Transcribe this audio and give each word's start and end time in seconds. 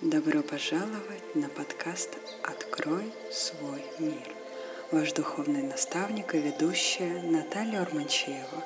Добро 0.00 0.42
пожаловать 0.42 1.36
на 1.36 1.48
подкаст 1.48 2.18
«Открой 2.42 3.12
свой 3.30 3.84
мир». 4.00 4.28
Ваш 4.90 5.12
духовный 5.12 5.62
наставник 5.62 6.34
и 6.34 6.38
ведущая 6.38 7.22
Наталья 7.22 7.82
Урманчеева. 7.82 8.64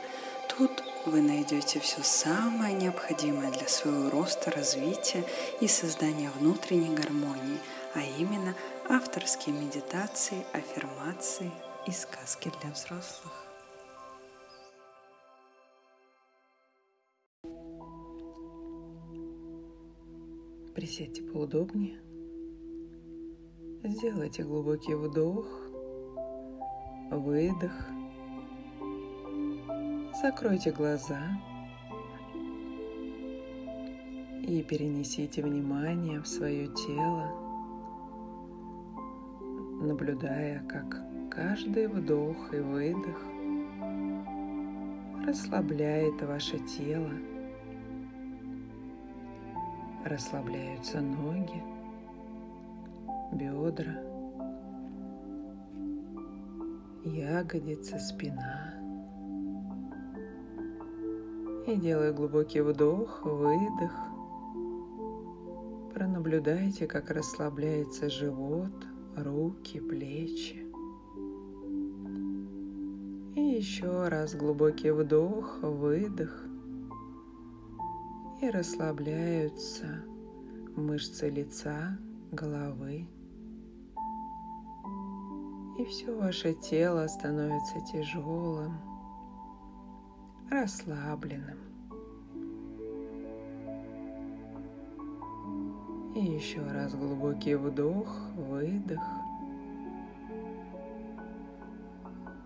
Тут 0.49 0.71
вы 1.05 1.21
найдете 1.21 1.81
все 1.81 2.03
самое 2.03 2.73
необходимое 2.75 3.53
для 3.53 3.69
своего 3.69 4.09
роста, 4.09 4.51
развития 4.51 5.23
и 5.61 5.69
создания 5.69 6.31
внутренней 6.31 6.95
гармонии, 6.95 7.59
а 7.95 8.01
именно 8.01 8.55
авторские 8.89 9.55
медитации, 9.55 10.47
аффирмации 10.55 11.53
и 11.87 11.93
сказки 11.93 12.51
для 12.63 12.71
взрослых. 12.71 13.48
Присядьте 20.79 21.25
поудобнее. 21.25 21.99
Сделайте 23.83 24.45
глубокий 24.45 24.95
вдох, 24.95 25.45
выдох. 27.11 27.73
Закройте 30.23 30.71
глаза 30.71 31.19
и 34.47 34.63
перенесите 34.63 35.43
внимание 35.43 36.21
в 36.21 36.29
свое 36.29 36.69
тело, 36.69 37.29
наблюдая, 39.83 40.65
как 40.69 41.03
каждый 41.29 41.89
вдох 41.89 42.55
и 42.55 42.61
выдох 42.61 43.21
расслабляет 45.27 46.23
ваше 46.23 46.61
тело– 46.61 47.11
расслабляются 50.09 51.01
ноги, 51.01 51.63
бедра, 53.33 54.03
ягодицы, 57.05 57.99
спина. 57.99 58.75
И 61.67 61.77
делая 61.77 62.13
глубокий 62.13 62.63
вдох, 62.63 63.25
выдох. 63.25 63.93
Пронаблюдайте, 65.93 66.87
как 66.87 67.11
расслабляется 67.11 68.09
живот, 68.09 68.73
руки, 69.17 69.79
плечи. 69.79 70.65
И 73.37 73.41
еще 73.41 74.09
раз 74.09 74.35
глубокий 74.35 74.91
вдох, 74.91 75.59
выдох 75.61 76.48
и 78.41 78.51
расслабляются 78.51 80.05
мышцы 80.77 81.29
лица, 81.29 81.99
головы. 82.31 83.09
И 85.77 85.85
все 85.85 86.17
ваше 86.17 86.55
тело 86.55 87.07
становится 87.09 87.81
тяжелым, 87.93 88.79
расслабленным. 90.51 91.59
И 96.15 96.21
еще 96.21 96.63
раз 96.63 96.95
глубокий 96.95 97.55
вдох, 97.55 98.09
выдох. 98.35 99.03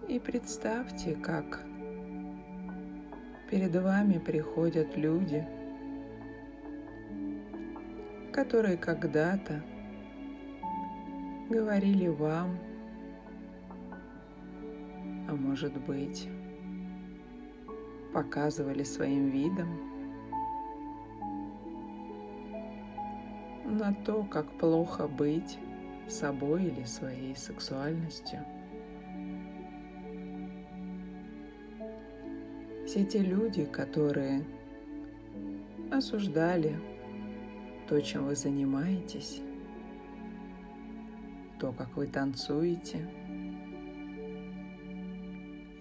И 0.09 0.19
представьте, 0.19 1.15
как 1.15 1.63
перед 3.51 3.75
вами 3.77 4.19
приходят 4.19 4.97
люди– 4.97 5.47
которые 8.33 8.79
когда-то 8.79 9.63
говорили 11.51 12.09
вам, 12.09 12.59
а 15.29 15.35
может 15.35 15.79
быть, 15.85 16.29
показывали 18.15 18.85
своим 18.85 19.29
видом 19.29 19.69
на 23.65 23.95
то, 23.95 24.25
как 24.25 24.51
плохо 24.59 25.07
быть 25.07 25.59
собой 26.09 26.65
или 26.65 26.85
своей 26.85 27.37
сексуальностью. 27.37 28.41
Все 32.87 33.05
те 33.05 33.21
люди, 33.21 33.65
которые 33.65 34.45
осуждали 35.91 36.79
то, 37.93 38.01
чем 38.01 38.25
вы 38.25 38.35
занимаетесь, 38.35 39.43
то, 41.61 41.73
как 41.73 41.95
вы 41.95 42.07
танцуете, 42.07 43.07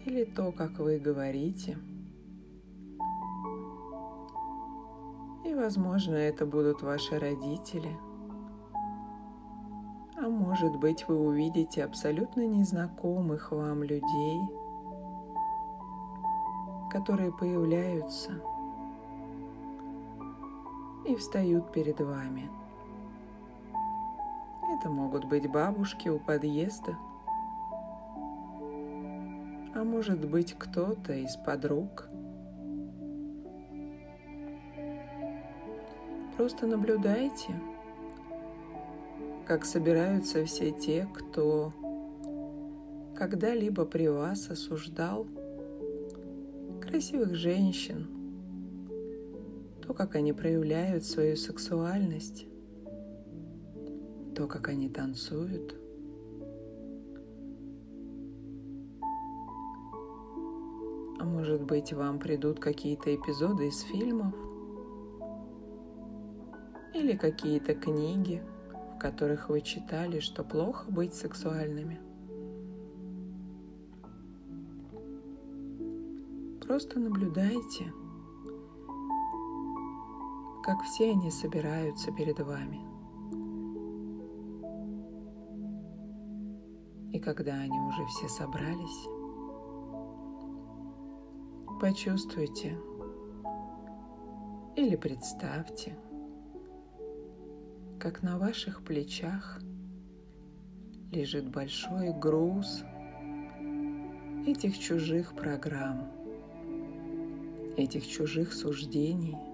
или 0.05 0.25
то, 0.25 0.51
как 0.51 0.77
вы 0.79 0.99
говорите. 0.99 1.77
И, 5.45 5.53
возможно, 5.53 6.15
это 6.15 6.45
будут 6.45 6.81
ваши 6.81 7.17
родители. 7.17 7.97
А 10.17 10.27
может 10.27 10.75
быть, 10.81 11.07
вы 11.07 11.17
увидите 11.17 11.85
абсолютно 11.85 12.45
незнакомых 12.45 13.53
вам 13.53 13.83
людей, 13.83 14.41
которые 16.91 17.31
появляются– 17.31 18.43
и 21.11 21.15
встают 21.15 21.71
перед 21.71 21.99
вами. 21.99 22.49
Это 24.77 24.89
могут 24.89 25.25
быть 25.25 25.51
бабушки 25.51 26.07
у 26.07 26.19
подъезда, 26.19 26.97
а 29.75 29.83
может 29.83 30.25
быть 30.25 30.55
кто-то 30.57 31.13
из 31.13 31.35
подруг. 31.35 32.07
Просто 36.37 36.65
наблюдайте, 36.65 37.53
как 39.45 39.65
собираются 39.65 40.45
все 40.45 40.71
те, 40.71 41.07
кто 41.13 41.73
когда-либо 43.17 43.85
при 43.85 44.07
вас 44.07 44.49
осуждал 44.49 45.27
красивых 46.81 47.35
женщин, 47.35 48.20
как 50.01 50.15
они 50.15 50.33
проявляют 50.33 51.05
свою 51.05 51.35
сексуальность, 51.35 52.47
то, 54.35 54.47
как 54.47 54.67
они 54.69 54.89
танцуют. 54.89 55.75
А 61.19 61.23
может 61.23 61.61
быть, 61.61 61.93
вам 61.93 62.17
придут 62.17 62.59
какие-то 62.59 63.13
эпизоды 63.13 63.67
из 63.67 63.81
фильмов 63.81 64.33
или 66.95 67.15
какие-то 67.15 67.75
книги, 67.75 68.41
в 68.95 68.97
которых 68.97 69.49
вы 69.49 69.61
читали, 69.61 70.19
что 70.19 70.43
плохо 70.43 70.89
быть 70.89 71.13
сексуальными. 71.13 71.99
Просто 76.59 76.99
наблюдайте– 76.99 77.93
как 80.61 80.83
все 80.83 81.11
они 81.11 81.31
собираются 81.31 82.11
перед 82.11 82.39
вами. 82.39 82.79
И 87.11 87.19
когда 87.19 87.53
они 87.53 87.77
уже 87.79 88.05
все 88.05 88.29
собрались, 88.29 89.07
почувствуйте 91.81 92.77
или 94.75 94.95
представьте, 94.95 95.97
как 97.99 98.21
на 98.21 98.37
ваших 98.37 98.83
плечах 98.83 99.59
лежит 101.11 101.49
большой 101.49 102.13
груз 102.13 102.83
этих 104.45 104.77
чужих 104.77 105.33
программ, 105.33 106.07
этих 107.77 108.07
чужих 108.07 108.53
суждений– 108.53 109.37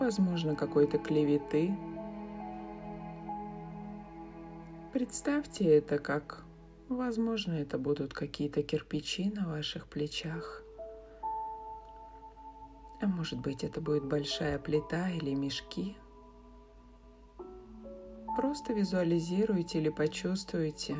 возможно, 0.00 0.56
какой-то 0.56 0.98
клеветы. 0.98 1.76
Представьте 4.92 5.66
это 5.76 5.98
как, 5.98 6.42
возможно, 6.88 7.52
это 7.52 7.78
будут 7.78 8.12
какие-то 8.12 8.62
кирпичи 8.62 9.30
на 9.30 9.46
ваших 9.46 9.86
плечах. 9.86 10.64
А 13.02 13.06
может 13.06 13.38
быть, 13.38 13.62
это 13.62 13.80
будет 13.80 14.04
большая 14.04 14.58
плита 14.58 15.10
или 15.10 15.34
мешки. 15.34 15.96
Просто 18.36 18.72
визуализируйте 18.72 19.78
или 19.78 19.90
почувствуйте, 19.90 20.96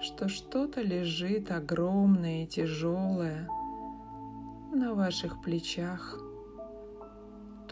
что 0.00 0.28
что-то 0.28 0.82
лежит 0.82 1.50
огромное 1.50 2.44
и 2.44 2.46
тяжелое 2.46 3.48
на 4.72 4.94
ваших 4.94 5.42
плечах– 5.42 6.18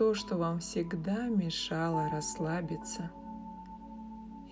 то, 0.03 0.15
что 0.15 0.37
вам 0.37 0.59
всегда 0.59 1.29
мешало 1.29 2.11
расслабиться 2.11 3.13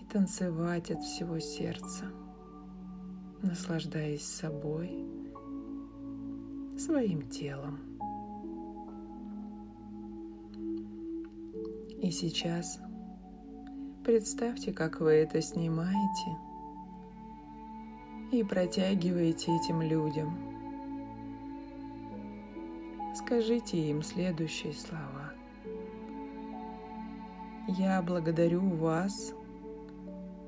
и 0.01 0.05
танцевать 0.05 0.93
от 0.93 1.03
всего 1.03 1.41
сердца, 1.41 2.05
наслаждаясь 3.43 4.25
собой, 4.25 5.05
своим 6.79 7.29
телом. 7.29 7.81
И 12.01 12.13
сейчас 12.13 12.79
представьте, 14.05 14.73
как 14.73 15.01
вы 15.01 15.15
это 15.15 15.43
снимаете 15.43 16.39
и 18.31 18.45
протягиваете 18.45 19.51
этим 19.57 19.83
людям. 19.83 20.33
Скажите 23.17 23.91
им 23.91 24.05
следующие 24.05 24.73
слова. 24.75 25.20
Я 27.69 28.03
благодарю 28.03 28.69
вас 28.69 29.35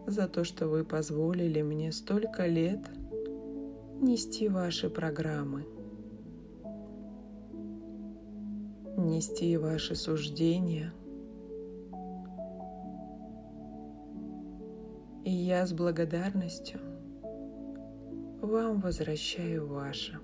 за 0.06 0.28
то, 0.28 0.44
что 0.44 0.68
вы 0.68 0.84
позволили 0.84 1.62
мне 1.62 1.92
столько 1.92 2.46
лет 2.46 2.80
нести 4.00 4.48
ваши 4.48 4.90
программы, 4.90 5.66
нести 8.96 9.56
ваши 9.56 9.94
суждения– 9.94 10.92
И 15.24 15.30
я 15.30 15.64
с 15.64 15.72
благодарностью 15.72 16.80
вам 18.40 18.80
возвращаю 18.80 19.68
ваше. 19.68 20.18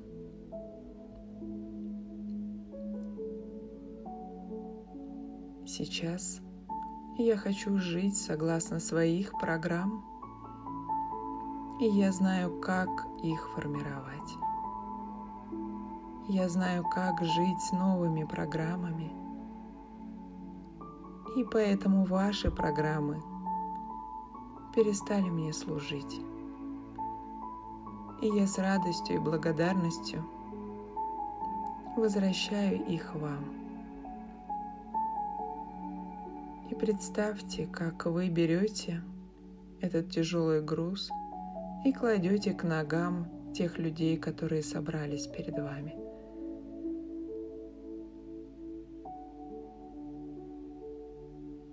Сейчас 5.64 6.40
я 7.22 7.36
хочу 7.36 7.76
жить 7.78 8.16
согласно 8.16 8.80
своих 8.80 9.32
программ, 9.38 10.04
и 11.80 11.84
я 11.84 12.12
знаю, 12.12 12.60
как 12.60 12.88
их 13.22 13.50
формировать. 13.54 14.32
Я 16.28 16.48
знаю, 16.48 16.84
как 16.88 17.22
жить 17.22 17.60
с 17.60 17.72
новыми 17.72 18.24
программами, 18.24 19.12
и 21.36 21.44
поэтому 21.44 22.04
ваши 22.04 22.50
программы– 22.50 23.22
перестали 24.78 25.28
мне 25.28 25.52
служить. 25.52 26.20
И 28.22 28.28
я 28.28 28.46
с 28.46 28.58
радостью 28.58 29.16
и 29.16 29.18
благодарностью 29.18 30.24
возвращаю 31.96 32.84
их 32.86 33.12
вам. 33.16 33.57
И 36.70 36.74
представьте, 36.74 37.66
как 37.66 38.06
вы 38.06 38.28
берете 38.28 39.02
этот 39.80 40.10
тяжелый 40.10 40.62
груз 40.62 41.10
и 41.84 41.92
кладете 41.92 42.52
к 42.52 42.64
ногам 42.64 43.52
тех 43.54 43.78
людей, 43.78 44.16
которые 44.16 44.62
собрались 44.62 45.26
перед 45.26 45.58
вами. 45.58 45.96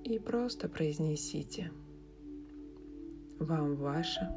И 0.04 0.20
просто 0.20 0.70
произнесите– 0.70 1.72
вам 3.40 3.76
ваше, 3.76 4.32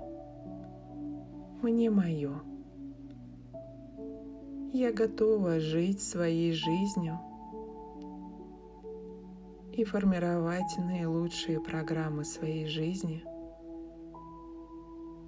мне 1.63 1.89
мое. 1.89 2.43
Я 4.73 4.93
готова 4.93 5.61
жить 5.61 6.03
своей 6.03 6.53
жизнью 6.53 7.21
и 9.79 9.85
формировать 9.85 10.77
наилучшие 10.77 11.61
программы 11.61 12.25
своей 12.25 12.67
жизни 12.67 13.25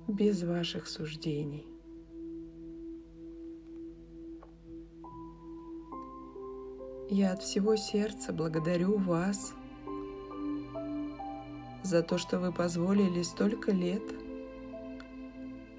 без 0.09 0.43
ваших 0.43 0.87
суждений. 0.87 1.67
Я 7.09 7.33
от 7.33 7.43
всего 7.43 7.77
сердца 7.77 8.33
благодарю 8.33 8.99
вас– 8.99 9.55
за 11.83 12.03
то, 12.03 12.19
что 12.19 12.39
вы 12.39 12.53
позволили 12.53 13.23
столько 13.23 13.73
лет 13.73 14.03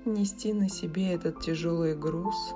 нести 0.05 0.51
на 0.51 0.67
себе 0.67 1.13
этот 1.13 1.41
тяжелый 1.41 1.95
груз 1.95 2.53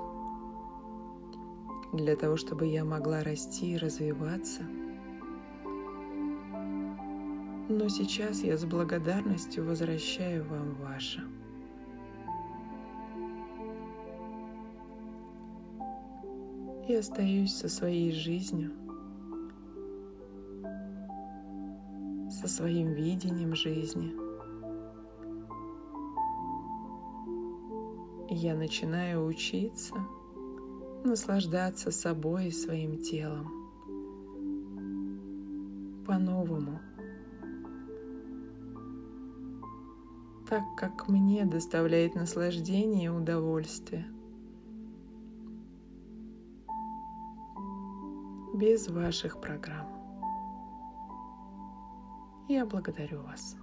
для 1.92 2.16
того, 2.16 2.36
чтобы 2.36 2.66
я 2.66 2.84
могла 2.84 3.22
расти 3.22 3.72
и 3.72 3.78
развиваться. 3.78 4.62
Но 7.68 7.88
сейчас 7.88 8.42
я 8.42 8.56
с 8.56 8.64
благодарностью 8.64 9.64
возвращаю 9.64 10.44
вам 10.44 10.74
ваше. 10.76 11.24
И 16.88 16.94
остаюсь 16.94 17.54
со 17.54 17.68
своей 17.68 18.12
жизнью– 18.12 18.72
со 22.30 22.48
своим 22.48 22.92
видением 22.92 23.54
жизни. 23.54 24.14
я 28.28 28.54
начинаю 28.54 29.24
учиться 29.24 29.94
наслаждаться 31.04 31.90
собой 31.90 32.48
и 32.48 32.50
своим 32.50 32.98
телом 32.98 33.50
по-новому, 36.06 36.80
так 40.48 40.62
как 40.76 41.08
мне 41.08 41.44
доставляет 41.44 42.14
наслаждение 42.14 43.06
и 43.06 43.08
удовольствие. 43.08 44.06
Без 48.54 48.88
ваших 48.88 49.40
программ. 49.40 49.88
Я 52.48 52.64
благодарю 52.64 53.22
вас. 53.22 53.56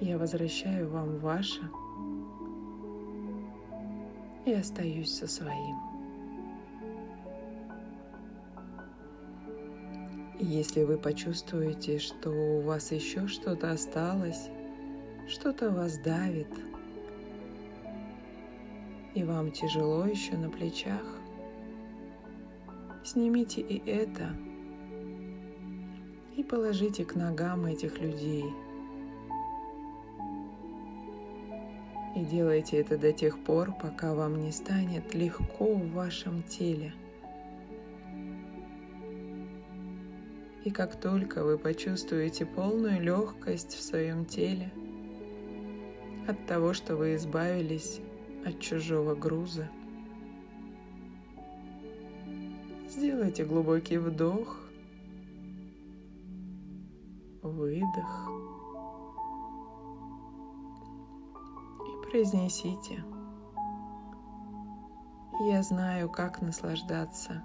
Я 0.00 0.18
возвращаю 0.18 0.90
вам 0.90 1.18
ваше 1.18 1.70
и 4.44 4.52
остаюсь 4.52 5.14
со 5.14 5.26
своим. 5.26 5.95
Если 10.38 10.82
вы 10.84 10.98
почувствуете, 10.98 11.98
что 11.98 12.30
у 12.30 12.60
вас 12.60 12.92
еще 12.92 13.26
что-то 13.26 13.70
осталось, 13.70 14.48
что-то 15.28 15.70
вас 15.70 15.98
давит, 15.98 16.48
и 19.14 19.24
вам 19.24 19.50
тяжело 19.50 20.04
еще 20.04 20.36
на 20.36 20.50
плечах, 20.50 21.04
снимите 23.04 23.60
и 23.60 23.78
это– 23.90 24.36
и 26.36 26.42
положите 26.42 27.04
к 27.04 27.14
ногам 27.14 27.64
этих 27.64 27.98
людей. 27.98 28.44
И 32.14 32.24
делайте 32.24 32.78
это 32.78 32.96
до 32.98 33.12
тех 33.12 33.38
пор, 33.42 33.72
пока 33.72 34.14
вам 34.14 34.40
не 34.40 34.52
станет 34.52 35.14
легко 35.14 35.74
в 35.74 35.92
вашем 35.92 36.42
теле. 36.42 36.94
И 40.66 40.70
как 40.72 40.96
только 40.96 41.44
вы 41.44 41.58
почувствуете 41.58 42.44
полную 42.44 43.00
легкость 43.00 43.74
в 43.74 43.80
своем 43.80 44.24
теле 44.24 44.72
от 46.26 46.44
того, 46.48 46.74
что 46.74 46.96
вы 46.96 47.14
избавились 47.14 48.00
от 48.44 48.58
чужого 48.58 49.14
груза, 49.14 49.70
сделайте 52.88 53.44
глубокий 53.44 53.98
вдох 53.98 54.58
выдох. 57.42 58.28
И 61.80 62.10
произнесите. 62.10 63.04
Я 65.48 65.62
знаю, 65.62 66.10
как 66.10 66.42
наслаждаться 66.42 67.44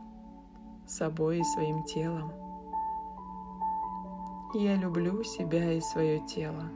собой 0.87 1.41
и 1.41 1.43
своим 1.43 1.83
телом. 1.83 2.50
Я 4.53 4.75
люблю 4.75 5.23
себя 5.23 5.73
и 5.73 5.81
свое 5.81 6.19
тело. 6.27 6.69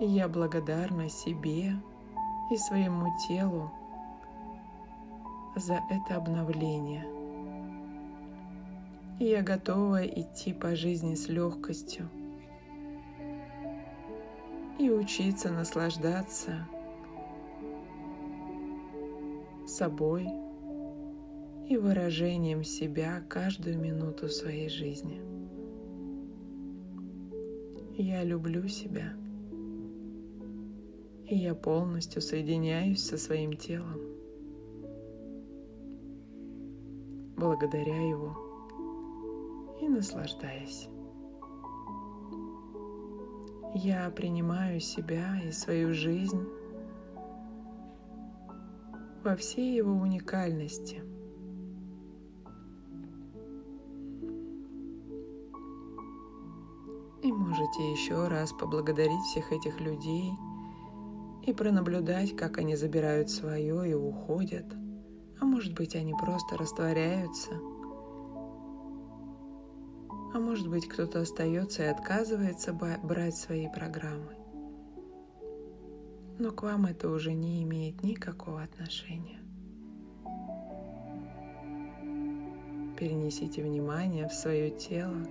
И 0.00 0.06
я 0.06 0.28
благодарна 0.28 1.08
себе 1.08 1.72
и 2.50 2.56
своему 2.56 3.06
телу 3.26 3.70
за 5.56 5.80
это 5.90 6.16
обновление– 6.16 7.06
и 9.18 9.24
я 9.24 9.42
готова 9.42 10.06
идти 10.06 10.52
по 10.52 10.76
жизни 10.76 11.14
с 11.14 11.28
легкостью 11.28 12.08
и 14.78 14.90
учиться 14.90 15.50
наслаждаться 15.50 16.66
собой 19.66 20.28
и 21.68 21.76
выражением 21.76 22.62
себя 22.62 23.20
каждую 23.28 23.78
минуту 23.78 24.28
своей 24.28 24.68
жизни. 24.68 25.20
Я 27.98 28.22
люблю 28.22 28.68
себя, 28.68 29.14
и 31.26 31.34
я 31.34 31.54
полностью 31.54 32.22
соединяюсь 32.22 33.02
со 33.02 33.18
своим 33.18 33.54
телом. 33.54 34.00
Благодаря 37.36 38.08
его 38.08 38.36
и 39.80 39.88
наслаждаясь. 39.88 40.88
Я 43.74 44.08
принимаю 44.10 44.80
себя 44.80 45.42
и 45.44 45.50
свою 45.50 45.92
жизнь 45.92 46.46
во 49.24 49.34
всей 49.36 49.76
его 49.76 49.92
уникальности. 49.92 51.02
Можете 57.66 57.90
еще 57.90 58.28
раз 58.28 58.52
поблагодарить 58.52 59.22
всех 59.22 59.50
этих 59.52 59.80
людей 59.80 60.32
и 61.44 61.52
пронаблюдать, 61.52 62.36
как 62.36 62.58
они 62.58 62.76
забирают 62.76 63.28
свое 63.28 63.90
и 63.90 63.94
уходят. 63.94 64.66
А 65.40 65.44
может 65.44 65.74
быть, 65.74 65.96
они 65.96 66.14
просто 66.14 66.56
растворяются– 66.56 67.50
а 70.34 70.38
может 70.38 70.68
быть 70.68 70.86
кто-то 70.86 71.22
остается 71.22 71.84
и 71.84 71.86
отказывается 71.86 72.74
брать 72.74 73.36
свои 73.36 73.68
программы. 73.68 74.36
Но 76.38 76.50
к 76.50 76.62
вам 76.62 76.84
это 76.84 77.08
уже 77.08 77.32
не 77.32 77.62
имеет 77.62 78.02
никакого 78.02 78.62
отношения. 78.62 79.38
Перенесите 82.98 83.62
внимание 83.62 84.28
в 84.28 84.34
свое 84.34 84.70
тело. 84.70 85.26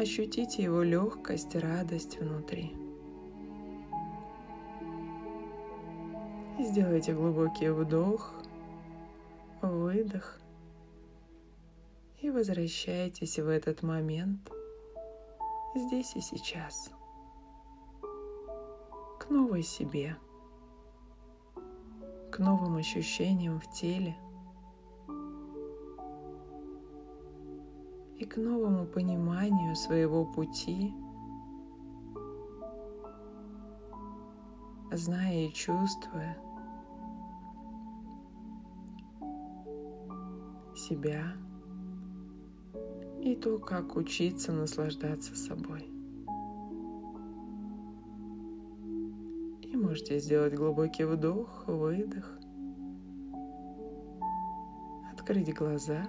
Ощутите 0.00 0.62
его 0.62 0.82
легкость, 0.82 1.54
радость 1.56 2.18
внутри. 2.18 2.74
Сделайте 6.58 7.12
глубокий 7.12 7.68
вдох, 7.68 8.32
выдох 9.60 10.40
и 12.22 12.30
возвращайтесь 12.30 13.38
в 13.38 13.46
этот 13.46 13.82
момент, 13.82 14.40
здесь 15.74 16.16
и 16.16 16.22
сейчас, 16.22 16.90
к 19.18 19.28
новой 19.28 19.62
себе, 19.62 20.16
к 22.32 22.38
новым 22.38 22.76
ощущениям 22.76 23.60
в 23.60 23.70
теле 23.70 24.16
и 28.20 28.24
к 28.26 28.36
новому 28.36 28.86
пониманию 28.86 29.74
своего 29.74 30.24
пути, 30.24 30.94
зная 34.92 35.46
и 35.46 35.52
чувствуя 35.52 36.36
себя– 40.74 41.32
и 43.22 43.36
то, 43.36 43.58
как 43.58 43.96
учиться 43.96 44.50
наслаждаться 44.50 45.36
собой. 45.36 45.82
И 49.62 49.76
можете 49.76 50.18
сделать 50.18 50.54
глубокий 50.54 51.04
вдох, 51.04 51.64
выдох, 51.66 52.38
открыть 55.12 55.54
глаза 55.54 56.06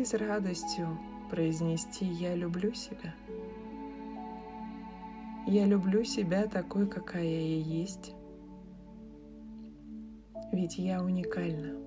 и 0.00 0.04
с 0.04 0.14
радостью 0.14 0.98
произнести 1.30 2.04
«Я 2.04 2.34
люблю 2.34 2.72
себя». 2.74 3.14
Я 5.46 5.64
люблю 5.64 6.02
себя 6.02 6.46
такой, 6.46 6.88
какая 6.88 7.22
я 7.22 7.58
есть. 7.58 8.14
Ведь 10.52 10.76
я 10.78 11.02
уникальна 11.02 11.86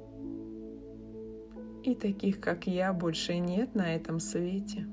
и 1.84 1.96
таких, 1.96 2.40
как 2.40 2.68
я, 2.68 2.94
больше 2.94 3.38
нет 3.38 3.74
на 3.76 3.96
этом 3.96 4.20
свете. 4.20 4.86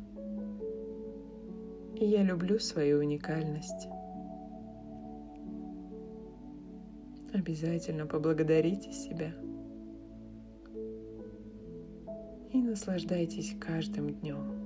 И 1.94 2.04
я 2.04 2.22
люблю 2.22 2.58
свою 2.58 2.98
уникальность. 2.98 3.88
Обязательно 7.32 8.06
поблагодарите 8.06 8.92
себя 8.92 9.32
наслаждайтесь 12.76 13.54
каждым 13.58 14.12
днем. 14.20 14.65